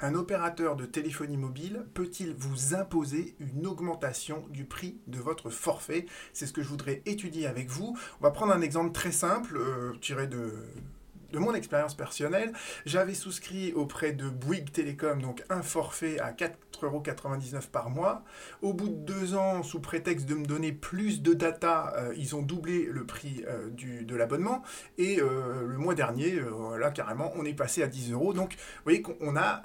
[0.00, 6.06] un opérateur de téléphonie mobile peut-il vous imposer une augmentation du prix de votre forfait?
[6.32, 7.96] C'est ce que je voudrais étudier avec vous.
[8.20, 10.52] On va prendre un exemple très simple, euh, tiré de,
[11.32, 12.52] de mon expérience personnelle,
[12.86, 18.22] j'avais souscrit auprès de Bouygues Télécom donc un forfait à 4,99€ par mois.
[18.62, 22.36] Au bout de deux ans, sous prétexte de me donner plus de data, euh, ils
[22.36, 24.62] ont doublé le prix euh, de l'abonnement.
[24.98, 26.40] Et euh, le mois dernier,
[26.78, 28.32] là carrément, on est passé à 10 euros.
[28.32, 29.62] Donc vous voyez qu'on a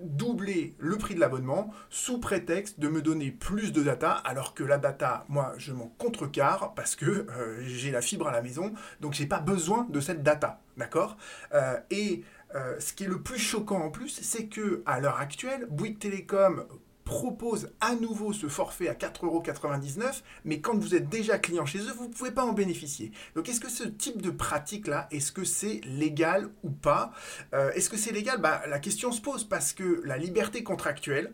[0.00, 4.64] doublé le prix de l'abonnement sous prétexte de me donner plus de data, alors que
[4.64, 7.26] la data, moi, je m'en contrecarre parce que
[7.62, 10.60] j'ai la fibre à la maison, donc j'ai pas besoin de cette data.
[10.76, 11.16] D'accord?
[11.54, 15.18] Euh, Et euh, ce qui est le plus choquant en plus, c'est que à l'heure
[15.18, 16.66] actuelle, Bouygues Télécom
[17.04, 21.92] propose à nouveau ce forfait à 4,99€, mais quand vous êtes déjà client chez eux,
[21.96, 23.10] vous ne pouvez pas en bénéficier.
[23.34, 27.12] Donc est-ce que ce type de pratique-là, est-ce que c'est légal ou pas?
[27.54, 28.40] Euh, Est-ce que c'est légal?
[28.40, 31.32] Bah, La question se pose parce que la liberté contractuelle,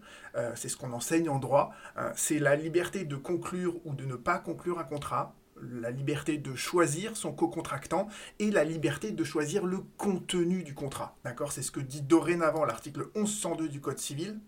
[0.54, 4.14] c'est ce qu'on enseigne en droit, hein, c'est la liberté de conclure ou de ne
[4.14, 9.66] pas conclure un contrat la liberté de choisir son co-contractant et la liberté de choisir
[9.66, 11.16] le contenu du contrat.
[11.24, 11.52] D'accord?
[11.52, 14.38] C'est ce que dit dorénavant l'article 1102 du Code civil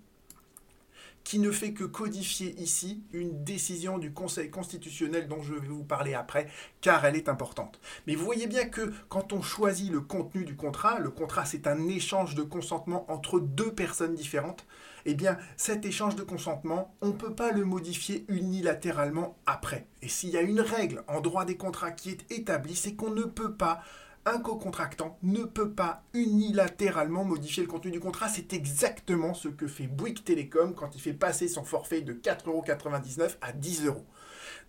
[1.25, 5.85] qui ne fait que codifier ici une décision du Conseil constitutionnel dont je vais vous
[5.85, 6.49] parler après,
[6.81, 7.81] car elle est importante.
[8.07, 11.67] Mais vous voyez bien que quand on choisit le contenu du contrat, le contrat c'est
[11.67, 14.67] un échange de consentement entre deux personnes différentes,
[15.05, 19.87] eh bien cet échange de consentement, on ne peut pas le modifier unilatéralement après.
[20.03, 23.11] Et s'il y a une règle en droit des contrats qui est établie, c'est qu'on
[23.11, 23.83] ne peut pas
[24.27, 28.29] un co-contractant ne peut pas unilatéralement modifier le contenu du contrat.
[28.29, 33.37] C'est exactement ce que fait Bouygues Télécom quand il fait passer son forfait de 4,99€
[33.41, 33.95] à 10€.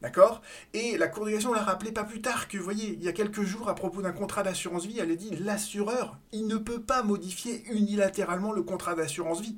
[0.01, 0.41] D'accord?
[0.73, 3.13] Et la Cour de l'a rappelé pas plus tard que, vous voyez, il y a
[3.13, 6.81] quelques jours, à propos d'un contrat d'assurance vie, elle a dit l'assureur, il ne peut
[6.81, 9.57] pas modifier unilatéralement le contrat d'assurance vie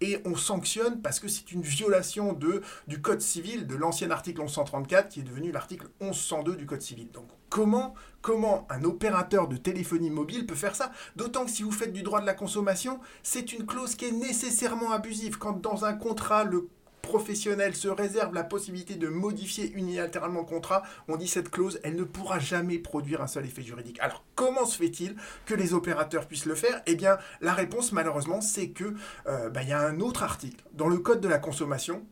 [0.00, 4.40] et on sanctionne parce que c'est une violation de, du Code civil, de l'ancien article
[4.40, 7.10] 1134 qui est devenu l'article 1102 du Code civil.
[7.12, 10.92] Donc comment, comment un opérateur de téléphonie mobile peut faire ça?
[11.16, 14.12] D'autant que si vous faites du droit de la consommation, c'est une clause qui est
[14.12, 15.38] nécessairement abusive.
[15.38, 16.68] Quand dans un contrat, le
[17.08, 21.96] professionnel se réserve la possibilité de modifier unilatéralement le contrat, on dit cette clause, elle
[21.96, 23.98] ne pourra jamais produire un seul effet juridique.
[24.00, 25.16] Alors comment se fait-il
[25.46, 26.82] que les opérateurs puissent le faire?
[26.84, 28.92] Eh bien la réponse malheureusement c'est que
[29.26, 32.04] euh, bah, il y a un autre article dans le code de la consommation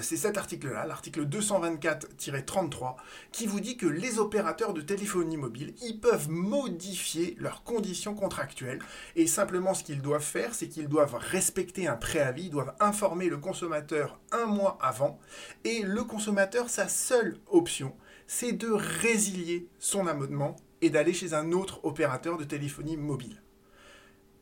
[0.00, 2.96] c'est cet article-là, l'article 224-33,
[3.32, 8.80] qui vous dit que les opérateurs de téléphonie mobile, ils peuvent modifier leurs conditions contractuelles.
[9.16, 13.28] Et simplement, ce qu'ils doivent faire, c'est qu'ils doivent respecter un préavis, ils doivent informer
[13.28, 15.18] le consommateur un mois avant.
[15.64, 17.94] Et le consommateur, sa seule option,
[18.26, 23.42] c'est de résilier son abonnement et d'aller chez un autre opérateur de téléphonie mobile.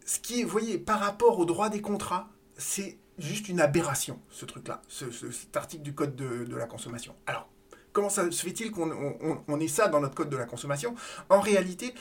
[0.04, 4.20] Ce qui est, vous voyez, par rapport au droit des contrats, c'est juste une aberration,
[4.30, 7.14] ce truc-là, cet article du code de, la consommation.
[7.26, 7.48] Alors,
[7.92, 10.94] comment ça se fait-il qu'on ait ça dans notre code de la consommation?
[11.28, 11.94] En réalité,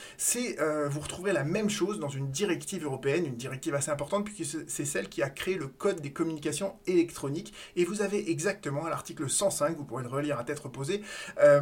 [0.58, 4.68] euh, vous retrouverez la même chose dans une directive européenne, une directive assez importante puisque
[4.68, 7.54] c'est celle qui a créé le code des communications électroniques.
[7.76, 11.02] Et vous avez exactement à l'article 105, vous pourrez le relire à tête reposée,
[11.40, 11.60] euh,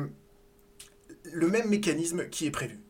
[1.33, 2.83] le même mécanisme qui est prévu.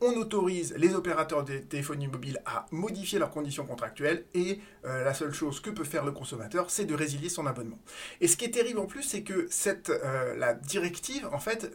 [0.00, 5.14] On autorise les opérateurs de téléphonie mobile à modifier leurs conditions contractuelles et euh, la
[5.14, 7.78] seule chose que peut faire le consommateur, c'est de résilier son abonnement.
[8.20, 9.48] Et ce qui est terrible en plus, c'est que
[9.88, 11.28] euh, la directive,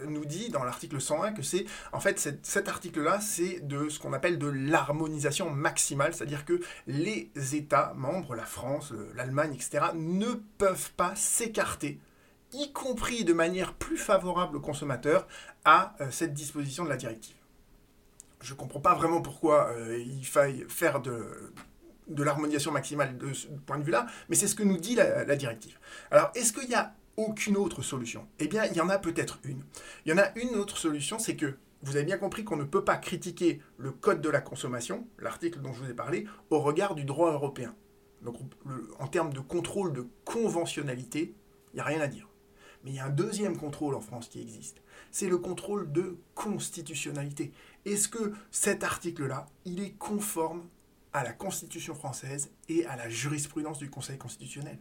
[0.07, 4.13] nous dit dans l'article 101 que c'est, en fait, cet article-là, c'est de ce qu'on
[4.13, 10.91] appelle de l'harmonisation maximale, c'est-à-dire que les États membres, la France, l'Allemagne, etc., ne peuvent
[10.95, 12.00] pas s'écarter
[12.53, 15.27] y compris de manière plus favorable aux consommateurs,
[15.65, 17.35] à euh, cette disposition de la directive
[18.43, 21.53] je ne comprends pas vraiment pourquoi euh, il faille faire de,
[22.07, 25.35] de l'harmonisation maximale de ce point de vue-là, mais c'est ce que nous dit la,
[25.35, 25.79] directive.
[26.11, 28.27] Alors, est-ce qu'il n'y a aucune autre solution?
[28.39, 29.63] Eh bien, il y en a peut-être une.
[30.05, 32.63] Il y en a une autre solution, c'est que vous avez bien compris qu'on ne
[32.63, 36.59] peut pas critiquer le code de la consommation, l'article dont je vous ai parlé, au
[36.59, 37.75] regard du droit européen.
[38.21, 38.38] Donc,
[38.99, 41.33] en termes de contrôle de conventionnalité,
[41.73, 42.27] il n'y a rien à dire.
[42.83, 44.81] Mais il y a un deuxième contrôle en France qui existe.
[45.12, 47.51] C'est le contrôle de constitutionnalité.
[47.85, 50.63] Est-ce que cet article-là, il est conforme
[51.13, 54.80] à la Constitution française et à la jurisprudence du Conseil constitutionnel?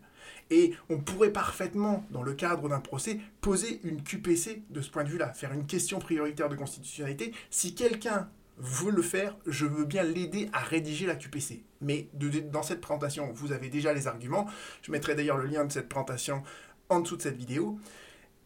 [0.50, 5.04] Et on pourrait parfaitement, dans le cadre d'un procès, poser une QPC de ce point
[5.04, 7.32] de vue-là, faire une question prioritaire de constitutionnalité.
[7.50, 11.64] Si quelqu'un veut le faire, je veux bien l'aider à rédiger la QPC.
[11.80, 14.46] Mais dans cette présentation, vous avez déjà les arguments.
[14.82, 16.42] Je mettrai d'ailleurs le lien de cette présentation
[16.92, 17.78] en dessous de cette vidéo.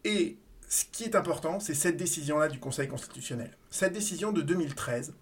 [0.03, 3.51] Et ce qui est important, c'est cette décision-là du Conseil constitutionnel.
[3.69, 5.13] Cette décision de 2013,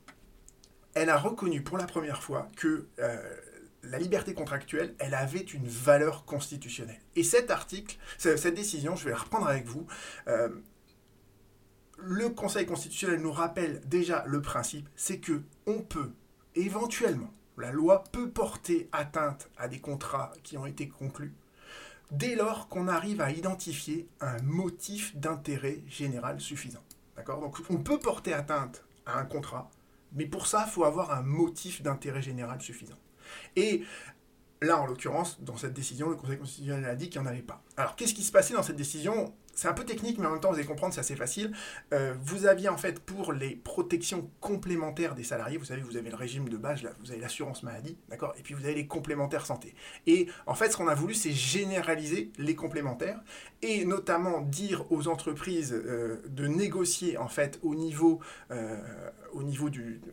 [0.95, 3.35] elle a reconnu pour la première fois que euh,
[3.83, 6.99] la liberté contractuelle, elle avait une valeur constitutionnelle.
[7.15, 9.85] Et cet article, cette décision, je vais la reprendre avec vous.
[10.27, 10.49] Euh,
[11.97, 16.11] le Conseil constitutionnel nous rappelle déjà le principe, c'est que on peut
[16.55, 21.33] éventuellement, la loi peut porter atteinte à des contrats qui ont été conclus
[22.11, 26.83] dès lors qu'on arrive à identifier un motif d'intérêt général suffisant.
[27.15, 27.39] D'accord?
[27.39, 29.69] Donc on peut porter atteinte à un contrat,
[30.13, 32.97] mais pour ça, il faut avoir un motif d'intérêt général suffisant.
[33.55, 33.83] Et
[34.61, 37.41] là, en l'occurrence, dans cette décision, le Conseil constitutionnel a dit qu'il n'y en avait
[37.41, 37.63] pas.
[37.77, 39.33] Alors qu'est-ce qui se passait dans cette décision?
[39.55, 41.53] C'est un peu technique, mais en même temps, vous allez comprendre, c'est assez facile.
[41.93, 46.09] Euh, vous aviez en fait pour les protections complémentaires des salariés, vous savez, vous avez
[46.09, 49.45] le régime de base, vous avez l'assurance maladie, d'accord Et puis vous avez les complémentaires
[49.45, 49.73] santé.
[50.07, 53.21] Et en fait, ce qu'on a voulu, c'est généraliser les complémentaires
[53.61, 58.19] et notamment dire aux entreprises euh, de négocier en fait au niveau,
[58.51, 58.77] euh,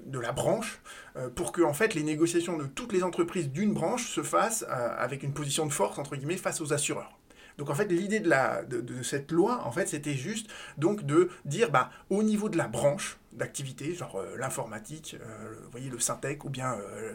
[0.06, 0.80] de la branche
[1.36, 5.22] pour que en fait les négociations de toutes les entreprises d'une branche se fassent avec
[5.22, 7.18] une position de force entre guillemets face aux assureurs.
[7.58, 11.30] Donc en fait, l'idée de, la, de, cette loi, en fait, c'était juste donc de
[11.44, 16.44] dire, bah, au niveau de la branche d'activité, genre euh, l'informatique, euh, voyez le syntec
[16.44, 17.12] ou bien euh,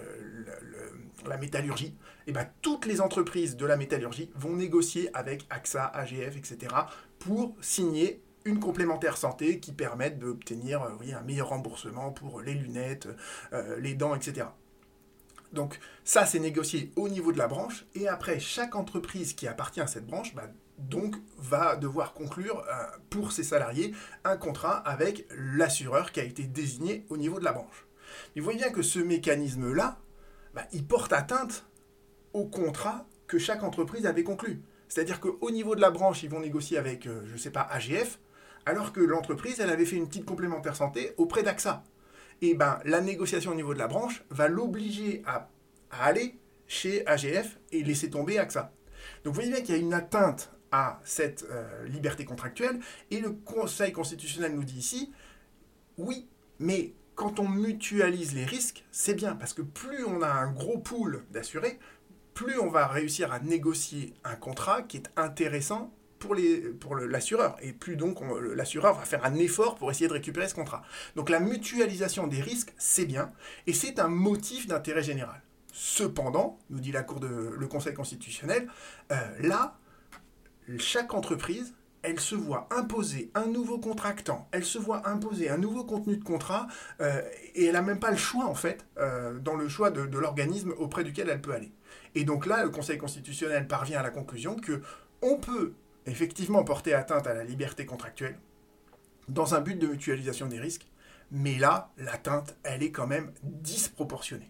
[1.28, 1.96] la métallurgie,
[2.26, 6.74] et bah, toutes les entreprises de la métallurgie vont négocier avec AXA, AGF, etc.
[7.20, 13.10] pour signer une complémentaire santé qui permette d'obtenir un meilleur remboursement pour les lunettes,
[13.78, 14.46] les dents, etc.
[15.54, 17.86] Donc ça, c'est négocié au niveau de la branche.
[17.96, 22.86] Et après, chaque entreprise qui appartient à cette branche, bah, donc, va devoir conclure euh,
[23.10, 27.52] pour ses salariés un contrat avec l'assureur qui a été désigné au niveau de la
[27.52, 27.88] branche.
[28.36, 29.98] Mais vous voyez bien que ce mécanisme-là,
[30.54, 31.66] bah, il porte atteinte
[32.34, 34.62] au contrat que chaque entreprise avait conclu.
[34.88, 37.62] C'est-à-dire qu'au niveau de la branche, ils vont négocier avec, euh, je ne sais pas,
[37.62, 38.20] AGF,
[38.66, 41.84] alors que l'entreprise, elle avait fait une petite complémentaire santé auprès d'AXA
[42.42, 45.50] et eh ben, la négociation au niveau de la branche va l'obliger à,
[45.90, 46.38] aller
[46.68, 48.72] chez AGF et laisser tomber AXA.
[49.24, 52.80] Donc vous voyez bien qu'il y a une atteinte à cette euh, liberté contractuelle,
[53.10, 55.14] et le Conseil constitutionnel nous dit ici,
[55.98, 56.28] oui,
[56.60, 60.78] mais quand on mutualise les risques, c'est bien, parce que plus on a un gros
[60.78, 61.80] pool d'assurés,
[62.34, 67.56] plus on va réussir à négocier un contrat qui est intéressant pour, les, pour l'assureur.
[67.62, 68.20] Et plus donc
[68.56, 70.84] l'assureur va faire un effort pour essayer de récupérer ce contrat.
[71.16, 73.32] Donc la mutualisation des risques, c'est bien,
[73.66, 75.42] et c'est un motif d'intérêt général.
[75.74, 78.68] Cependant, nous dit la Cour de le Conseil constitutionnel,
[79.12, 79.78] euh, là,
[80.80, 85.84] chaque entreprise, elle se voit imposer un nouveau contractant, elle se voit imposer un nouveau
[85.84, 86.68] contenu de contrat,
[87.02, 87.22] euh,
[87.54, 90.18] et elle n'a même pas le choix, en fait, euh, dans le choix de, de
[90.18, 91.72] l'organisme auprès duquel elle peut aller.
[92.16, 94.82] Et donc là, le Conseil constitutionnel parvient à la conclusion que
[95.22, 95.74] on peut
[96.08, 98.38] effectivement porter atteinte à la liberté contractuelle
[99.28, 100.88] dans un but de mutualisation des risques,
[101.32, 104.50] mais là, l'atteinte, elle est quand même disproportionnée.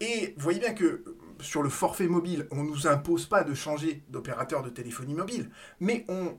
[0.00, 1.04] Et voyez bien que
[1.40, 5.50] sur le forfait mobile, on ne nous impose pas de changer d'opérateur de téléphonie mobile,
[5.80, 6.38] mais on,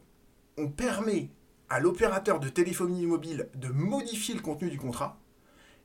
[0.58, 1.30] on permet
[1.70, 5.20] à l'opérateur de téléphonie mobile de modifier le contenu du contrat,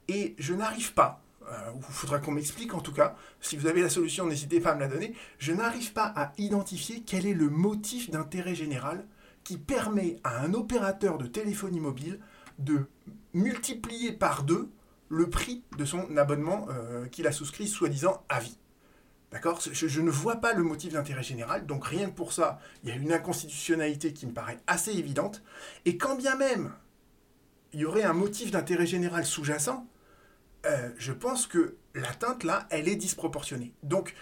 [0.09, 3.17] et je n'arrive pas il euh, faudra qu'on m'explique en tout cas.
[3.41, 5.15] Si vous avez la solution, n'hésitez pas à me la donner.
[5.39, 9.07] Je n'arrive pas à identifier quel est le motif d'intérêt général
[9.45, 12.21] qui permet à un opérateur de téléphonie mobile
[12.59, 12.87] de
[13.35, 14.71] multiplier par deux
[15.09, 18.59] le prix de son abonnement euh, qu'il a souscrit soi-disant à vie.
[19.31, 19.61] D'accord?
[19.61, 22.89] Je, je, ne vois pas le motif d'intérêt général, donc rien que pour ça, il
[22.89, 25.43] y a une inconstitutionnalité qui me paraît assez évidente.
[25.85, 26.73] Et quand bien même
[27.73, 29.87] il y aurait un motif d'intérêt général sous-jacent,
[30.67, 33.73] euh, je pense que l'atteinte là, elle est disproportionnée.
[33.83, 34.15] Donc,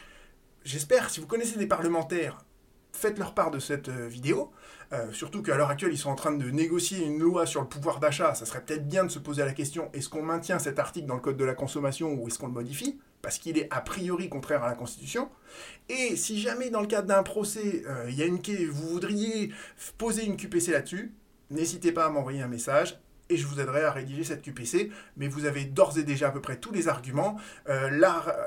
[0.64, 2.44] j'espère, si vous connaissez des parlementaires,
[2.92, 4.52] faites leur part de cette euh, vidéo.
[4.92, 7.68] Euh, surtout qu'à l'heure actuelle, ils sont en train de négocier une loi sur le
[7.68, 8.34] pouvoir d'achat.
[8.34, 11.16] Ça serait peut-être bien de se poser la question est-ce qu'on maintient cet article dans
[11.16, 12.98] le code de la consommation ou est-ce qu'on le modifie?
[13.22, 15.28] Parce qu'il est a priori contraire à la Constitution.
[15.88, 18.40] Et si jamais, dans le cadre d'un procès, il y a une
[18.70, 19.52] vous voudriez
[19.98, 21.12] poser une QPC là-dessus,
[21.50, 25.28] n'hésitez pas à m'envoyer un message et je vous aiderai à rédiger cette QPC, mais
[25.28, 27.38] vous avez d'ores et déjà à peu près tous les arguments.
[27.68, 27.90] Euh,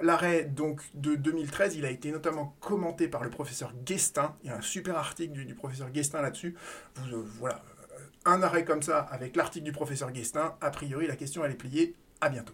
[0.01, 4.35] l'arrêt donc de 2013, il a été notamment commenté par le professeur Guestin.
[4.43, 6.55] Il y a un super article du, professeur Guestin là-dessus.
[6.99, 7.61] Euh, voilà,
[7.93, 10.55] euh, un arrêt comme ça avec l'article du professeur Guestin.
[10.61, 11.95] A priori, la question elle est pliée.
[12.21, 12.53] À bientôt.